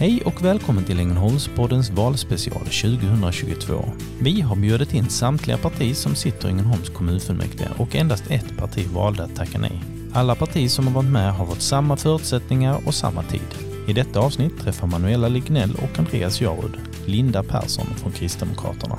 [0.00, 3.84] Hej och välkommen till Ängelholmspoddens valspecial 2022.
[4.20, 8.86] Vi har bjudit in samtliga partier som sitter i Ängelholms kommunfullmäktige och endast ett parti
[8.86, 9.82] valde att tacka nej.
[10.12, 13.54] Alla partier som har varit med har fått samma förutsättningar och samma tid.
[13.88, 18.98] I detta avsnitt träffar Manuela Lignell och Andreas Jarud Linda Persson från Kristdemokraterna.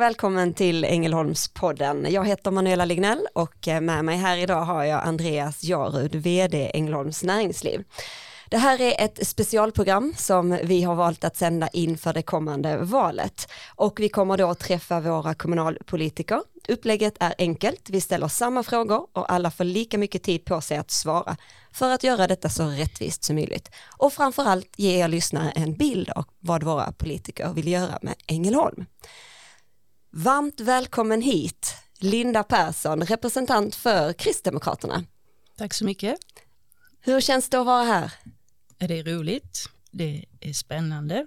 [0.00, 2.06] Och välkommen till Ängelholmspodden.
[2.10, 6.70] Jag heter Manuela Lignell och eh, med mig här idag har jag Andreas Jarud, VD
[6.74, 7.84] Ängelholms Näringsliv.
[8.50, 13.52] Det här är ett specialprogram som vi har valt att sända inför det kommande valet
[13.74, 16.42] och vi kommer då träffa våra kommunalpolitiker.
[16.68, 20.78] Upplägget är enkelt, vi ställer samma frågor och alla får lika mycket tid på sig
[20.78, 21.36] att svara
[21.72, 26.10] för att göra detta så rättvist som möjligt och framförallt ge er lyssnare en bild
[26.10, 28.86] av vad våra politiker vill göra med Ängelholm.
[30.12, 35.04] Varmt välkommen hit, Linda Persson, representant för Kristdemokraterna.
[35.56, 36.18] Tack så mycket.
[37.00, 38.12] Hur känns det att vara här?
[38.78, 41.26] Det är roligt, det är spännande,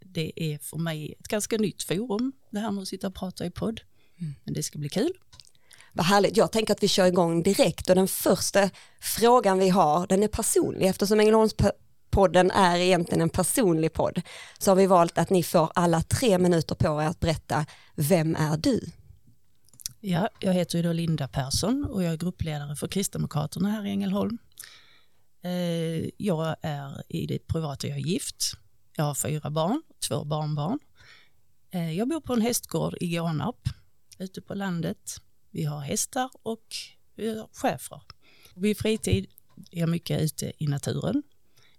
[0.00, 3.46] det är för mig ett ganska nytt forum, det här med att sitta och prata
[3.46, 3.80] i podd.
[4.20, 4.34] Mm.
[4.44, 5.12] Men det ska bli kul.
[5.92, 10.06] Vad härligt, jag tänker att vi kör igång direkt och den första frågan vi har,
[10.06, 11.54] den är personlig eftersom Ängelholms
[12.18, 14.22] podden är egentligen en personlig podd
[14.58, 18.36] så har vi valt att ni får alla tre minuter på er att berätta vem
[18.36, 18.80] är du?
[20.00, 23.90] Ja, jag heter ju då Linda Persson och jag är gruppledare för Kristdemokraterna här i
[23.90, 24.38] Ängelholm.
[25.42, 28.52] Eh, jag är i det privata, jag är gift.
[28.96, 30.78] Jag har fyra barn, två barnbarn.
[31.70, 33.68] Eh, jag bor på en hästgård i Gånarp
[34.18, 35.20] ute på landet.
[35.50, 36.66] Vi har hästar och
[37.14, 38.02] vi har schäfrar.
[38.54, 39.26] Vid fritid
[39.70, 41.22] är jag mycket ute i naturen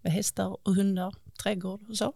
[0.02, 2.14] med hästar och hundar, trädgård och så.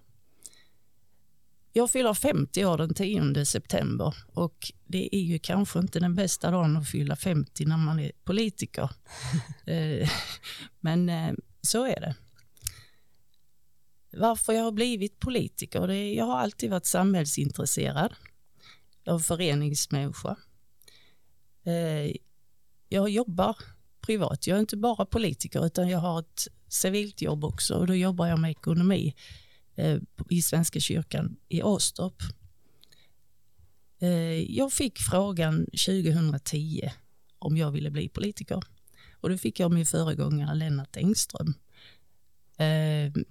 [1.75, 6.51] Jag fyller 50 år den 10 september och det är ju kanske inte den bästa
[6.51, 8.89] dagen att fylla 50 när man är politiker.
[9.65, 10.09] Eh,
[10.79, 12.15] men eh, så är det.
[14.11, 15.87] Varför jag har blivit politiker?
[15.87, 18.13] Det, jag har alltid varit samhällsintresserad.
[19.03, 20.37] Jag är föreningsmänniska.
[21.63, 22.15] Eh,
[22.89, 23.57] jag jobbar
[24.01, 24.47] privat.
[24.47, 28.27] Jag är inte bara politiker utan jag har ett civilt jobb också och då jobbar
[28.27, 29.15] jag med ekonomi
[29.75, 29.97] eh,
[30.29, 32.23] i Svenska kyrkan i Åstorp.
[33.99, 36.91] Eh, jag fick frågan 2010
[37.39, 38.63] om jag ville bli politiker
[39.11, 41.53] och då fick jag min föregångare Lennart Engström.
[42.57, 43.23] Eh,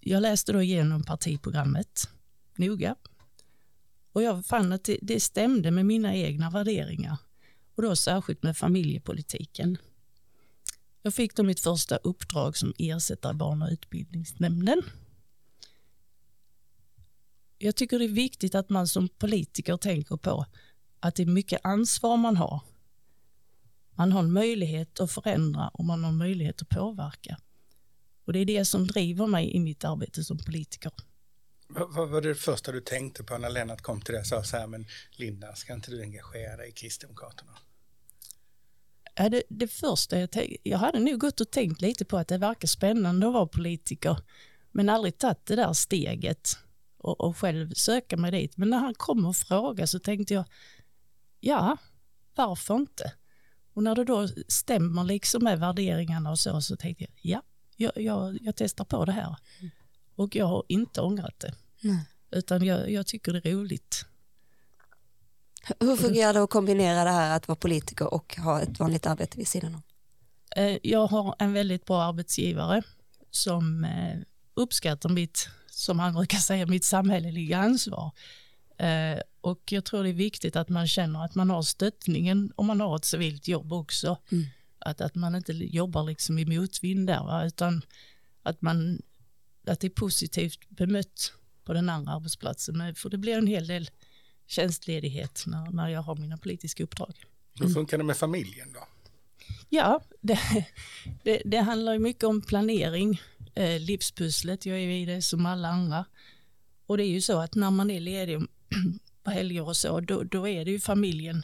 [0.00, 2.08] jag läste då igenom partiprogrammet
[2.56, 2.96] noga
[4.12, 7.16] och jag fann att det, det stämde med mina egna värderingar
[7.74, 9.78] och då särskilt med familjepolitiken.
[11.06, 14.82] Jag fick då mitt första uppdrag som ersättare i barn och utbildningsnämnden.
[17.58, 20.46] Jag tycker det är viktigt att man som politiker tänker på
[21.00, 22.60] att det är mycket ansvar man har.
[23.90, 27.38] Man har en möjlighet att förändra och man har en möjlighet att påverka.
[28.24, 30.92] Och det är det som driver mig i mitt arbete som politiker.
[31.68, 34.56] Vad var det första du tänkte på när Lennart kom till dig och sa så
[34.56, 37.52] här, men Linda, ska inte du engagera dig i Kristdemokraterna?
[39.16, 42.38] Det, det första jag tänkte, jag hade nog gått och tänkt lite på att det
[42.38, 44.16] verkar spännande att vara politiker,
[44.72, 46.58] men aldrig tagit det där steget
[46.98, 48.56] och, och själv söka mig dit.
[48.56, 50.44] Men när han kom och frågade så tänkte jag,
[51.40, 51.76] ja,
[52.34, 53.12] varför inte?
[53.72, 57.42] Och när det då stämmer liksom med värderingarna och så, så tänkte jag, ja,
[57.76, 59.36] jag, jag, jag testar på det här.
[60.14, 61.54] Och jag har inte ångrat det.
[61.84, 61.96] Mm.
[62.30, 64.06] Utan jag, jag tycker det är roligt.
[65.80, 69.38] Hur fungerar det att kombinera det här att vara politiker och ha ett vanligt arbete
[69.38, 69.82] vid sidan om?
[70.56, 72.82] Eh, jag har en väldigt bra arbetsgivare
[73.30, 74.18] som eh,
[74.54, 78.10] uppskattar mitt, som han brukar säga, mitt samhälleliga ansvar.
[78.78, 82.66] Eh, och jag tror det är viktigt att man känner att man har stöttningen om
[82.66, 84.18] man har ett civilt jobb också.
[84.32, 84.44] Mm.
[84.78, 87.46] Att, att man inte jobbar liksom i motvind där, va?
[87.46, 87.82] utan
[88.42, 89.02] att, man,
[89.66, 91.32] att det är positivt bemött
[91.64, 92.94] på den andra arbetsplatsen.
[92.94, 93.90] För det blir en hel del
[94.46, 97.24] tjänstledighet när, när jag har mina politiska uppdrag.
[97.60, 98.80] Hur funkar det med familjen då?
[99.68, 100.38] Ja, det,
[101.22, 103.20] det, det handlar mycket om planering,
[103.54, 106.04] eh, livspusslet, jag är i det som alla andra.
[106.86, 108.40] Och det är ju så att när man är ledig
[109.22, 111.42] på helger och så, då, då är det ju familjen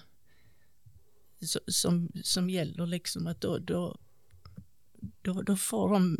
[1.67, 3.99] som, som gäller liksom att då, då,
[5.23, 6.19] då, då får de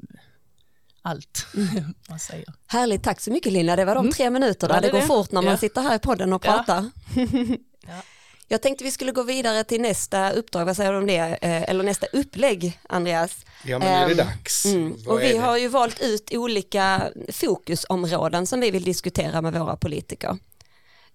[1.03, 1.47] allt.
[2.09, 2.55] man säger.
[2.67, 3.77] Härligt, tack så mycket Linda.
[3.77, 4.13] Det var de mm.
[4.13, 4.75] tre minuterna.
[4.75, 5.07] det, det går det.
[5.07, 5.59] fort när man ja.
[5.59, 6.91] sitter här i podden och pratar.
[7.87, 8.03] Ja.
[8.49, 11.63] Jag tänkte vi skulle gå vidare till nästa uppdrag, vad säger du om det, eh,
[11.63, 13.47] eller nästa upplägg Andreas?
[13.65, 14.65] Ja men nu är det ehm, dags.
[14.65, 14.97] Mm.
[15.07, 17.03] Och vi har ju valt ut olika
[17.33, 20.39] fokusområden som vi vill diskutera med våra politiker.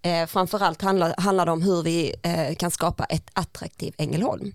[0.01, 4.53] Eh, framförallt handlar, handlar det om hur vi eh, kan skapa ett attraktivt Ängelholm.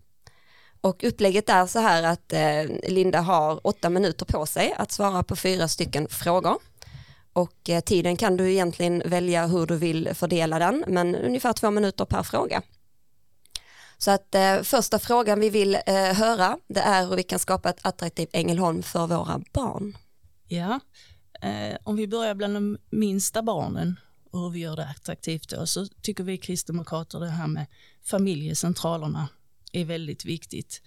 [0.83, 5.23] Och upplägget är så här att eh, Linda har åtta minuter på sig att svara
[5.23, 6.59] på fyra stycken frågor.
[7.33, 11.71] Och eh, tiden kan du egentligen välja hur du vill fördela den, men ungefär två
[11.71, 12.63] minuter per fråga.
[13.99, 17.71] Så att eh, första frågan vi vill eh, höra det är hur vi kan skapa
[17.71, 19.97] ett attraktivt Ängelholm för våra barn.
[20.49, 20.81] Ja,
[21.43, 24.01] eh, om vi börjar bland de minsta barnen
[24.31, 27.67] och hur vi gör det attraktivt då, så tycker vi kristdemokrater det här med
[28.05, 29.29] familjecentralerna
[29.73, 30.83] är väldigt viktigt.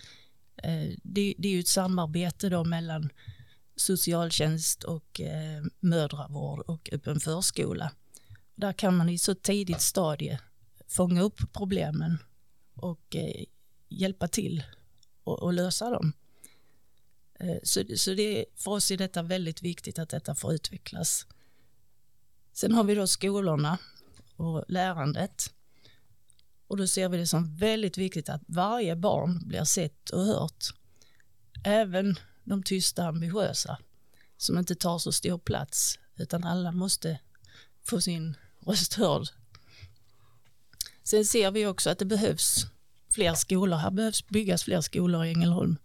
[0.63, 3.09] Eh, det, det, är ju ett samarbete då mellan
[3.75, 7.91] socialtjänst och eh, mödravård och öppen förskola.
[8.55, 10.39] Där kan man i så tidigt stadie
[10.87, 12.17] fånga upp problemen
[12.73, 13.43] och eh,
[13.89, 14.63] hjälpa till
[15.23, 16.13] och, och lösa dem.
[17.39, 21.27] Eh, så, så det, för oss är detta väldigt viktigt att detta får utvecklas.
[22.53, 23.77] Sen har vi då skolorna
[24.35, 25.54] och lärandet.
[26.67, 30.65] Och då ser vi det som väldigt viktigt att varje barn blir sett och hört.
[31.63, 33.77] Även de tysta ambitiösa
[34.37, 37.19] som inte tar så stor plats utan alla måste
[37.83, 39.27] få sin röst hörd.
[41.03, 42.65] Sen ser vi också att det behövs
[43.09, 43.77] fler skolor.
[43.77, 45.77] Här behövs byggas fler skolor i Ängelholm.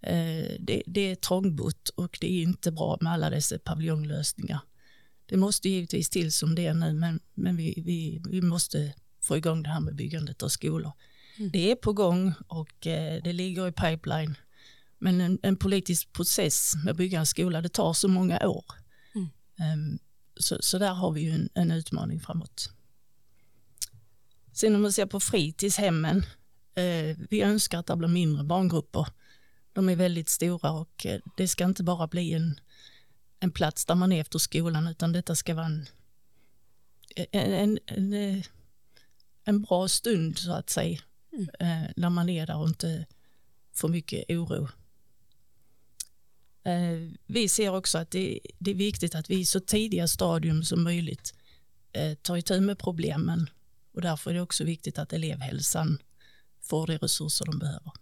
[0.00, 4.60] Eh, det, det är trångbott och det är inte bra med alla dessa paviljonglösningar.
[5.26, 9.36] Det måste givetvis till som det är nu men, men vi, vi, vi måste få
[9.36, 10.92] igång det här med byggandet av skolor.
[11.38, 11.50] Mm.
[11.50, 14.34] Det är på gång och eh, det ligger i pipeline.
[14.98, 18.64] Men en, en, politisk process med att bygga en skola, det tar så många år.
[19.14, 19.28] Mm.
[19.72, 19.98] Um,
[20.36, 22.70] så, så, där har vi ju en, en, utmaning framåt.
[24.52, 26.16] Sen om man ser på fritidshemmen,
[26.74, 29.06] eh, vi önskar att det blir mindre barngrupper.
[29.72, 32.60] De är väldigt stora och eh, det ska inte bara bli en,
[33.40, 35.86] en plats där man är efter skolan utan detta ska vara en,
[37.32, 38.42] en, en,
[39.48, 41.00] en bra stund så att säga.
[41.32, 41.48] Mm.
[41.60, 43.06] Eh, när man är där och inte
[43.72, 44.68] får mycket oro.
[46.64, 50.62] Eh, vi ser också att det, det, är viktigt att vi i så tidiga stadium
[50.62, 51.34] som möjligt
[51.92, 53.50] eh, tar itu med problemen
[53.92, 55.98] och därför är det också viktigt att elevhälsan
[56.60, 57.92] får de resurser de behöver.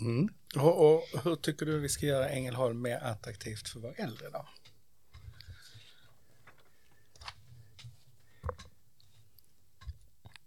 [0.00, 0.28] Mm.
[0.56, 4.48] Och, och, hur tycker du vi ska göra Ängelholm mer attraktivt för våra äldre då?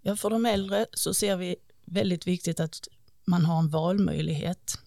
[0.02, 1.56] Ja, för de äldre så ser vi
[1.86, 2.88] väldigt viktigt att
[3.26, 4.78] man har en valmöjlighet.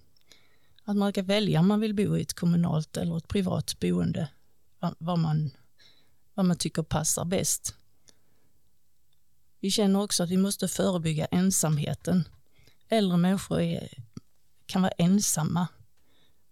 [0.85, 4.29] Att man kan välja om man vill bo i ett kommunalt eller ett privat boende.
[4.99, 5.51] Vad man,
[6.35, 7.75] vad man tycker passar bäst.
[9.61, 12.29] Vi känner också att vi måste förebygga ensamheten.
[12.89, 13.89] Äldre människor är,
[14.67, 15.69] kan vara ensamma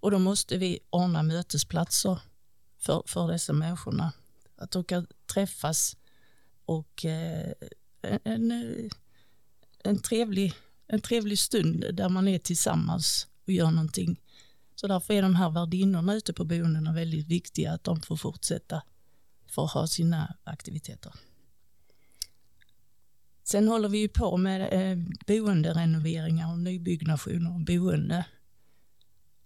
[0.00, 2.20] och då måste vi ordna mötesplatser
[2.78, 4.12] för, för dessa människorna.
[4.56, 5.96] Att de kan träffas
[6.64, 7.52] och eh,
[8.24, 8.90] en,
[9.84, 10.54] en, trevlig,
[10.86, 14.20] en trevlig stund där man är tillsammans och gör någonting.
[14.74, 18.82] Så därför är de här värdinnorna ute på boendena väldigt viktiga, att de får fortsätta
[19.46, 21.12] för att ha sina aktiviteter.
[23.44, 28.26] Sen håller vi ju på med eh, boenderenoveringar och nybyggnationer och boende.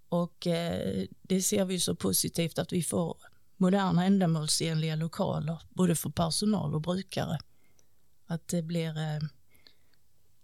[0.08, 3.16] Och eh, det ser vi så positivt att vi får
[3.56, 7.38] moderna ändamålsenliga lokaler både för personal och brukare.
[8.26, 9.20] Att det blir, eh,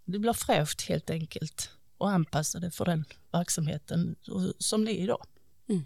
[0.05, 4.15] det blir fräscht helt enkelt och anpassade för den verksamheten
[4.57, 5.25] som det är idag.
[5.69, 5.85] Mm.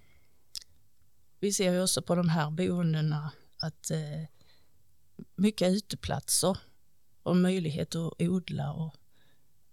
[1.40, 4.24] Vi ser ju också på de här boendena att eh,
[5.36, 6.58] mycket uteplatser
[7.24, 8.96] och möjlighet att odla och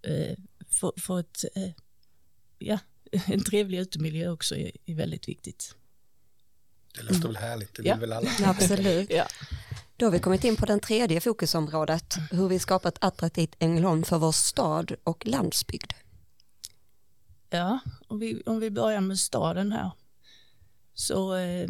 [0.09, 1.71] eh, få, få ett, eh,
[2.59, 2.79] ja,
[3.25, 5.75] en trevlig utemiljö också är, är väldigt viktigt.
[6.95, 7.27] Det låter mm.
[7.27, 7.95] väl härligt, det vill ja.
[7.95, 8.29] väl alla.
[8.43, 9.09] Absolut.
[9.09, 9.27] ja.
[9.97, 14.03] Då har vi kommit in på den tredje fokusområdet, hur vi skapar ett attraktivt Ängelholm
[14.03, 15.93] för vår stad och landsbygd.
[17.49, 19.91] Ja, om vi, om vi börjar med staden här,
[20.93, 21.69] så eh,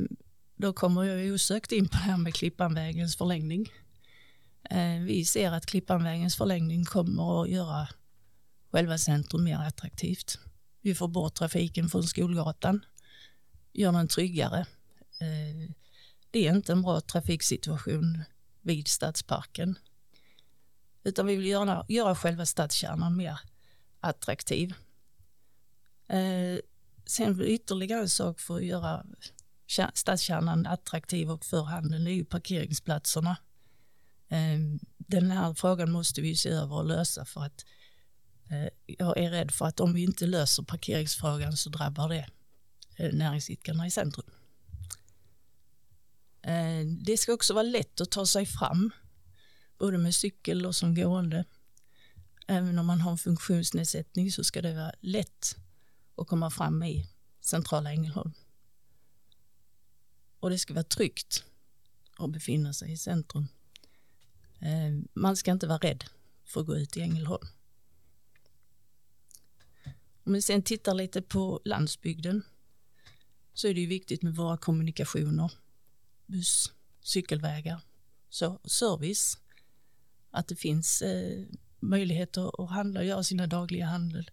[0.56, 3.72] då kommer jag osökt in på det här med Klippanvägens förlängning.
[4.70, 7.88] Eh, vi ser att Klippanvägens förlängning kommer att göra
[8.72, 10.40] själva centrum mer attraktivt.
[10.82, 12.86] Vi får bort trafiken från Skolgatan,
[13.74, 14.60] gör den tryggare.
[15.20, 15.72] Eh,
[16.36, 18.24] det är inte en bra trafiksituation
[18.62, 19.80] vid stadsparken.
[21.04, 23.40] Utan vi vill göra, göra själva stadskärnan mer
[24.00, 24.74] attraktiv.
[26.08, 26.60] Eh,
[27.06, 29.06] sen ytterligare en sak för att göra
[29.94, 33.38] stadskärnan attraktiv och för handeln är ju parkeringsplatserna.
[34.30, 34.60] Eh,
[34.98, 37.66] den här frågan måste vi se över och lösa för att
[38.50, 42.28] eh, jag är rädd för att om vi inte löser parkeringsfrågan så drabbar det
[42.96, 44.30] eh, näringsidkarna i centrum.
[46.46, 48.92] Eh, det ska också vara lätt att ta sig fram,
[49.78, 51.46] både med cykel och som gående.
[52.48, 55.56] Även om man har en funktionsnedsättning så ska det vara lätt
[56.18, 57.10] att komma fram i
[57.42, 58.32] centrala Ängelholm.
[60.40, 61.44] Och det ska vara tryggt
[62.18, 63.48] att befinna sig i centrum.
[64.60, 66.04] Eh, man ska inte vara rädd
[66.46, 67.48] för att gå ut i Ängelholm.
[70.24, 72.44] Om vi sen tittar lite på landsbygden
[73.54, 75.52] så är det ju viktigt med våra kommunikationer,
[76.26, 77.82] buss, cykelvägar,
[78.30, 79.38] så, service,
[80.32, 81.46] att det finns eh,
[81.80, 84.32] möjligheter att handla och göra sina dagliga handel.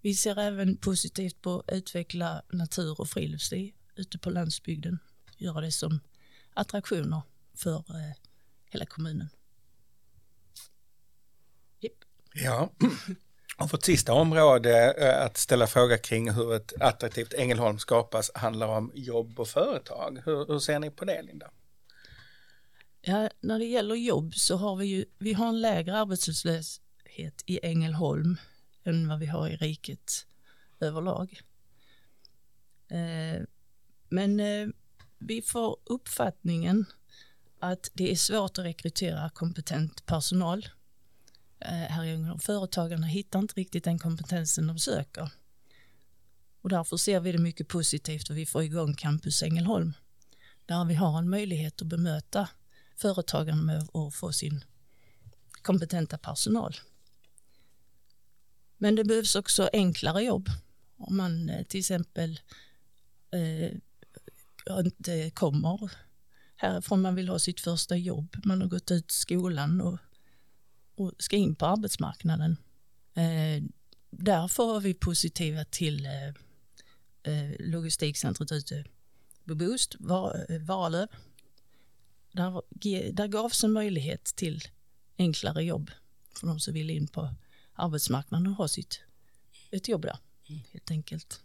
[0.00, 4.98] Vi ser även positivt på att utveckla natur och friluftsliv ute på landsbygden,
[5.36, 6.00] göra det som
[6.54, 7.22] attraktioner
[7.54, 8.16] för eh,
[8.64, 9.28] hela kommunen.
[11.80, 11.92] Yep.
[12.34, 12.72] Ja,
[13.56, 18.68] och vårt sista område eh, att ställa fråga kring hur ett attraktivt Ängelholm skapas handlar
[18.68, 20.22] om jobb och företag.
[20.24, 21.50] Hur, hur ser ni på det Linda?
[23.00, 27.60] Ja, när det gäller jobb så har vi ju, vi har en lägre arbetslöshet i
[27.62, 28.36] Ängelholm
[28.84, 30.26] än vad vi har i riket
[30.80, 31.40] överlag.
[32.88, 33.42] Eh,
[34.08, 34.68] men eh,
[35.18, 36.84] vi får uppfattningen
[37.58, 40.68] att det är svårt att rekrytera kompetent personal
[41.64, 42.38] Eh, här i Ungern.
[42.38, 45.30] Företagarna hittar inte riktigt den kompetensen de söker.
[46.60, 49.92] Och därför ser vi det mycket positivt och vi får igång Campus Ängelholm
[50.66, 52.48] där vi har en möjlighet att bemöta
[52.96, 54.64] företagarna med att få sin
[55.62, 56.76] kompetenta personal.
[58.76, 60.48] Men det behövs också enklare jobb.
[60.96, 62.40] Om man eh, till exempel
[63.30, 63.70] eh,
[64.84, 65.90] inte kommer
[66.56, 69.98] härifrån, man vill ha sitt första jobb, man har gått ut skolan och
[71.18, 72.56] ska in på arbetsmarknaden.
[73.14, 73.62] Eh,
[74.10, 76.28] därför är vi positiva till eh,
[77.22, 78.84] eh logistikcentret ute
[79.46, 79.96] på Boost,
[80.60, 81.08] Valöv,
[82.32, 82.62] där,
[83.12, 84.62] där gavs en möjlighet till
[85.18, 85.90] enklare jobb
[86.34, 87.34] för de som vill in på
[87.72, 89.00] arbetsmarknaden och ha sitt,
[89.70, 90.18] ett jobb där,
[90.72, 91.40] helt enkelt.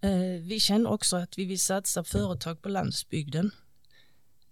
[0.00, 3.50] Eh, vi känner också att vi vill satsa företag på landsbygden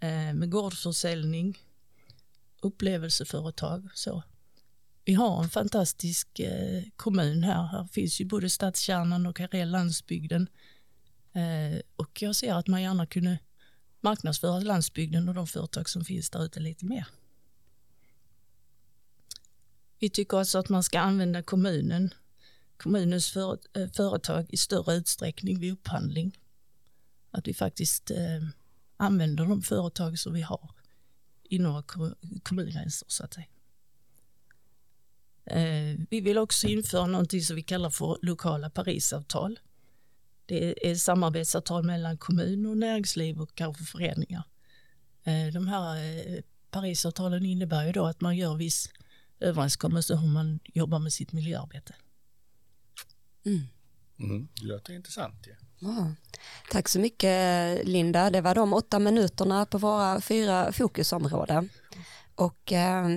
[0.00, 1.59] eh, med gårdsförsäljning,
[2.61, 3.88] upplevelseföretag.
[3.95, 4.23] Så.
[5.05, 7.67] Vi har en fantastisk eh, kommun här.
[7.67, 10.49] Här finns ju både stadskärnan och här är landsbygden.
[11.33, 13.38] Eh, och jag ser att man gärna kunde
[14.00, 17.07] marknadsföra landsbygden och de företag som finns där ute lite mer.
[19.99, 22.15] Vi tycker alltså att man ska använda kommunen,
[22.77, 26.38] kommunens för, eh, företag i större utsträckning vid upphandling.
[27.31, 28.49] Att vi faktiskt eh,
[28.97, 30.71] använder de företag som vi har
[31.49, 33.47] inom våra kommungränser så att säga.
[35.45, 39.59] Äh, vi vill också införa någonting som vi kallar för lokala Parisavtal
[40.49, 44.43] det är samarbetsavtal mellan kommun och näringsliv och kanske föreningar.
[45.25, 46.40] Eh, de här eh,
[46.71, 48.90] Parisavtalen innebär ju då att man gör viss
[49.40, 51.95] överenskommelse hur man jobbar med sitt miljöarbete.
[53.45, 53.61] Mm.
[54.19, 55.47] Mm, det låter intressant.
[55.47, 55.55] Ja.
[56.70, 58.30] Tack så mycket Linda.
[58.30, 61.68] Det var de åtta minuterna på våra fyra fokusområden.
[62.35, 63.08] Och eh,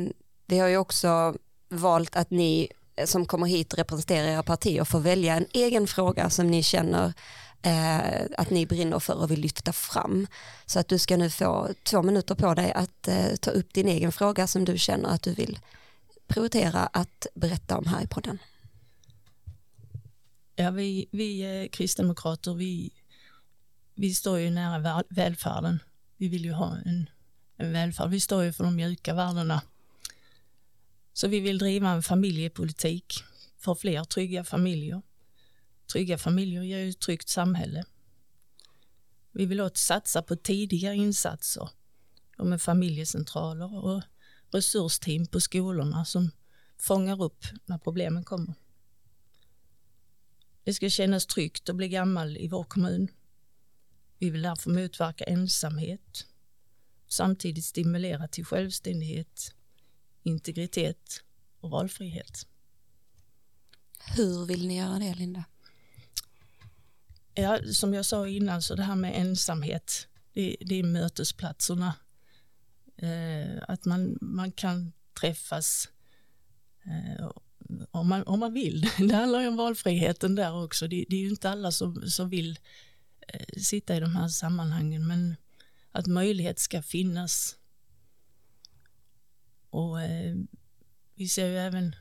[0.47, 1.35] vi har ju också
[1.69, 2.71] valt att ni
[3.05, 7.13] som kommer hit och representerar era partier får välja en egen fråga som ni känner
[7.61, 10.27] eh, att ni brinner för och vill lyfta fram.
[10.65, 13.87] Så att du ska nu få två minuter på dig att eh, ta upp din
[13.87, 15.59] egen fråga som du känner att du vill
[16.27, 18.39] prioritera att berätta om här i podden.
[20.61, 22.93] Ja, vi, vi eh, kristdemokrater, vi,
[23.95, 25.79] vi står ju nära välfärden.
[26.17, 27.09] Vi vill ju ha en,
[27.57, 28.09] en välfärd.
[28.09, 29.61] Vi står ju för de mjuka värdena
[31.13, 33.23] så vi vill driva en familjepolitik
[33.57, 35.01] för fler trygga familjer.
[35.91, 37.83] Trygga familjer ger ju ett tryggt samhälle.
[39.31, 41.69] Vi vill också satsa på tidiga insatser
[42.37, 44.01] med familjecentraler och
[44.51, 46.31] resursteam på skolorna som
[46.77, 48.53] fångar upp när problemen kommer.
[50.63, 53.07] Det ska kännas tryggt att bli gammal i vår kommun.
[54.17, 56.25] Vi vill därför motverka ensamhet
[57.07, 59.53] samtidigt stimulera till självständighet
[60.23, 61.23] integritet
[61.59, 62.47] och valfrihet.
[64.15, 65.43] Hur vill ni göra det, Linda?
[67.33, 71.93] Ja, som jag sa innan, så det här med ensamhet, det, det är mötesplatserna.
[72.97, 75.89] Eh, att man, man kan träffas
[76.83, 77.31] eh,
[77.91, 78.81] om, man, om man vill.
[78.97, 80.87] Det handlar ju om valfriheten där också.
[80.87, 82.59] Det, det är ju inte alla som, som vill
[83.27, 85.35] eh, sitta i de här sammanhangen, men
[85.91, 87.55] att möjlighet ska finnas
[89.71, 90.35] och eh,
[91.15, 91.95] vi ser ju även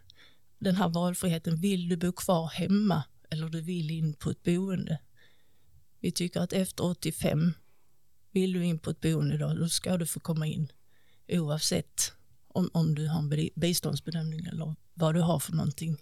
[0.59, 1.61] den här valfriheten.
[1.61, 4.99] Vill du bo kvar hemma eller du vill in på ett boende?
[6.01, 7.53] Vi tycker att efter 85
[8.31, 10.73] vill du in på ett boende då, då ska du få komma in
[11.29, 12.13] oavsett
[12.55, 15.97] om, om du har en biståndsbedömning eller vad du har för någonting.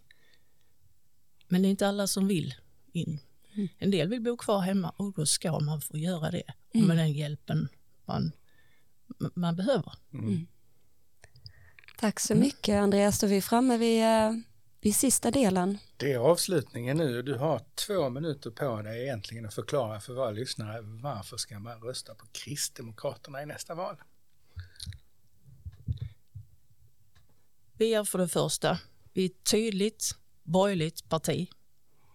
[1.48, 2.54] Men det är inte alla som vill
[2.92, 3.20] in.
[3.54, 3.68] Mm.
[3.78, 6.42] En del vill bo kvar hemma och då ska man få göra det
[6.74, 6.86] mm.
[6.86, 7.68] med den hjälpen
[8.04, 8.32] man,
[9.34, 9.92] man behöver.
[10.12, 10.26] Mm.
[10.26, 10.46] mm.
[11.98, 14.32] Tack så mycket Andreas, då är vi framme vid, eh,
[14.80, 15.78] vid sista delen.
[15.96, 17.22] Det är avslutningen nu.
[17.22, 21.80] Du har två minuter på dig egentligen att förklara för våra lyssnare varför ska man
[21.80, 23.96] rösta på Kristdemokraterna i nästa val?
[27.78, 28.78] Vi är för det första,
[29.12, 31.50] vi är ett tydligt borgerligt parti,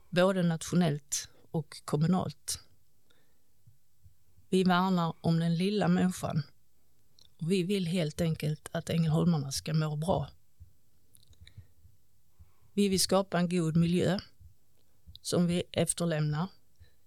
[0.10, 2.60] både nationellt och kommunalt.
[4.50, 6.44] Vi värnar om den lilla människan
[7.40, 10.30] och vi vill helt enkelt att Ängelholmarna ska må bra.
[12.74, 14.20] Vi vill skapa en god miljö
[15.22, 16.48] som vi efterlämnar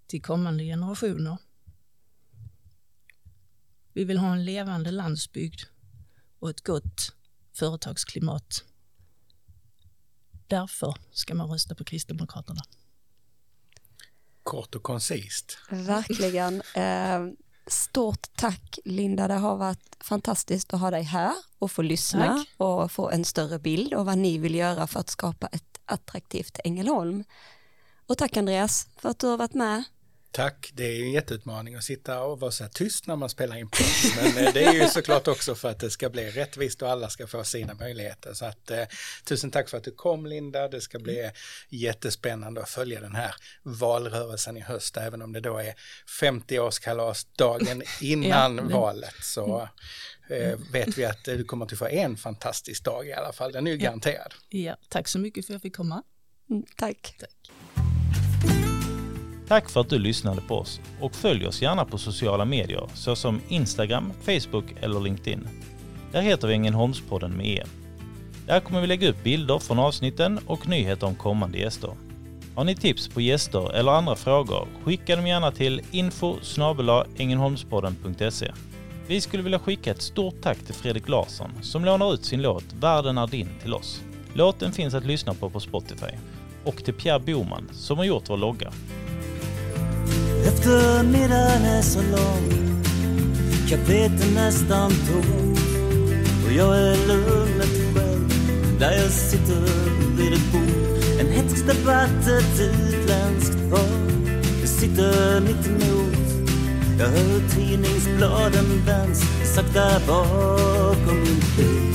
[0.07, 1.37] till kommande generationer.
[3.93, 5.61] Vi vill ha en levande landsbygd
[6.39, 7.17] och ett gott
[7.59, 8.65] företagsklimat.
[10.47, 12.63] Därför ska man rösta på Kristdemokraterna.
[14.43, 15.59] Kort och koncist.
[15.71, 16.63] Verkligen.
[16.75, 17.21] Eh,
[17.67, 22.49] stort tack Linda, det har varit fantastiskt att ha dig här och få lyssna tack.
[22.57, 26.59] och få en större bild av vad ni vill göra för att skapa ett attraktivt
[26.65, 27.25] Ängelholm.
[28.07, 29.85] Och tack Andreas för att du har varit med.
[30.37, 33.57] Tack, det är en jätteutmaning att sitta och vara så här tyst när man spelar
[33.57, 34.25] in podd.
[34.35, 37.09] Men eh, det är ju såklart också för att det ska bli rättvist och alla
[37.09, 38.35] ska få sina möjligheter.
[38.35, 38.85] Så att eh,
[39.25, 40.69] tusen tack för att du kom Linda.
[40.69, 41.31] Det ska bli
[41.69, 45.75] jättespännande att följa den här valrörelsen i höst, även om det då är
[46.21, 49.15] 50-årskalasdagen innan ja, valet.
[49.23, 49.69] Så
[50.29, 53.53] eh, vet vi att du kommer att få en fantastisk dag i alla fall.
[53.53, 54.35] Den är ju garanterad.
[54.49, 56.03] Ja, tack så mycket för att jag fick komma.
[56.51, 57.17] Mm, tack.
[57.21, 57.51] tack.
[59.49, 63.41] Tack för att du lyssnade på oss och följ oss gärna på sociala medier såsom
[63.49, 65.49] Instagram, Facebook eller LinkedIn.
[66.13, 67.63] Där heter vi Ängelholmspodden med E.
[68.47, 71.91] Där kommer vi lägga upp bilder från avsnitten och nyheter om kommande gäster.
[72.55, 76.37] Har ni tips på gäster eller andra frågor, skicka dem gärna till info
[79.07, 82.65] Vi skulle vilja skicka ett stort tack till Fredrik Larsson som lånar ut sin låt
[82.81, 84.03] Världen är din till oss.
[84.35, 86.17] Låten finns att lyssna på på Spotify.
[86.65, 88.73] Och till Pierre Boman som har gjort vår logga.
[90.67, 92.53] Eftermiddagen är så lång.
[93.69, 95.59] Kaféet är nästan tomt
[96.47, 98.31] Och jag är lugnet själv.
[98.79, 99.61] Där jag sitter
[100.17, 101.21] vid ett bord.
[101.21, 103.89] En hätsk debatt, ett utländskt par
[104.61, 106.17] Jag sitter mitt emot.
[106.99, 109.21] Jag hör tidningsbladen vänds
[109.55, 111.95] sakta bakom min bil.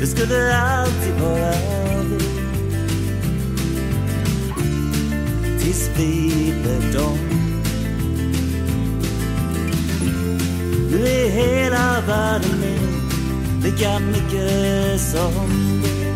[0.00, 1.52] Det skulle alltid vara
[2.04, 2.18] vi
[5.58, 7.49] Tills vi blev dom.
[12.00, 12.80] Hela världen med.
[13.64, 16.10] Lika mycket som du.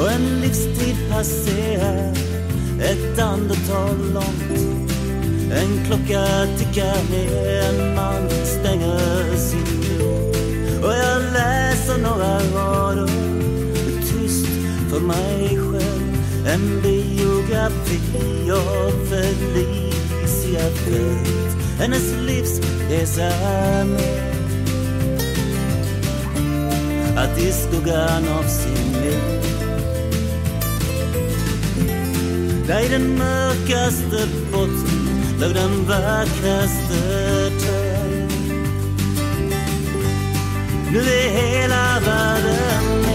[0.00, 2.12] Och en livstid passerar.
[2.80, 4.60] Ett andetag långt.
[5.52, 10.84] En klocka tickar ner, en man stänger sin dörr.
[10.84, 13.08] Och jag läser några rader.
[14.00, 14.46] Tyst
[14.90, 16.04] för mig själv.
[16.46, 18.00] En biografi
[18.50, 19.83] av ett liv
[20.44, 20.78] Fält
[21.78, 22.12] Hennes
[22.90, 24.34] är med
[27.16, 29.44] Att i skuggan av sin liv.
[32.66, 35.04] Där i den mörkaste botten
[35.40, 38.28] låg den vackraste törn
[40.92, 43.13] Nu är hela världen med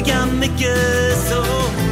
[0.00, 1.89] lika mycket så.